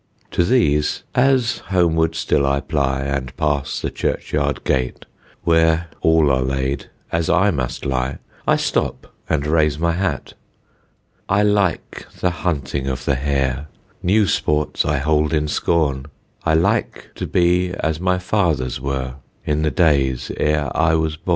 To 0.31 0.43
these, 0.43 1.03
as 1.13 1.59
homeward 1.67 2.15
still 2.15 2.43
I 2.43 2.59
ply, 2.59 3.01
And 3.03 3.37
pass 3.37 3.79
the 3.79 3.91
churchyard 3.91 4.63
gate, 4.63 5.05
Where 5.43 5.89
all 6.01 6.31
are 6.31 6.41
laid 6.41 6.87
as 7.11 7.29
I 7.29 7.51
must 7.51 7.85
lie, 7.85 8.17
I 8.47 8.55
stop 8.55 9.13
and 9.29 9.45
raise 9.45 9.77
my 9.77 9.91
hat. 9.91 10.33
I 11.29 11.43
like 11.43 12.07
the 12.19 12.31
hunting 12.31 12.87
of 12.87 13.05
the 13.05 13.13
hare; 13.13 13.67
New 14.01 14.25
sports 14.25 14.85
I 14.85 14.97
hold 14.97 15.33
in 15.33 15.47
scorn. 15.47 16.07
I 16.45 16.55
like 16.55 17.09
to 17.13 17.27
be 17.27 17.69
as 17.75 17.99
my 17.99 18.17
fathers 18.17 18.81
were, 18.81 19.17
In 19.45 19.61
the 19.61 19.69
days 19.69 20.31
e'er 20.39 20.71
I 20.73 20.95
was 20.95 21.15
born. 21.15 21.29